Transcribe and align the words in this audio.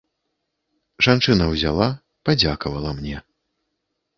Жанчына 1.09 1.43
ўзяла, 1.51 1.87
падзякавала 2.31 2.95
мне. 3.03 3.17